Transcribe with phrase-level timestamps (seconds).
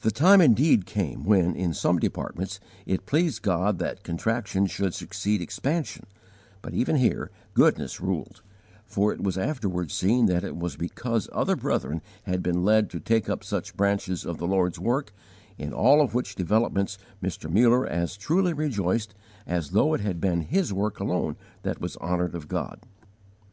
[0.00, 5.40] The time indeed came when, in some departments, it pleased God that contraction should succeed
[5.40, 6.06] expansion,
[6.62, 8.42] but even here goodness ruled,
[8.86, 12.98] for it was afterward seen that it was because other brethren had been led to
[12.98, 15.12] take up such branches of the Lord's work,
[15.58, 17.48] in all of which developments Mr.
[17.48, 19.14] Muller as truly rejoiced
[19.46, 22.80] as though it had been his work alone that was honoured of God.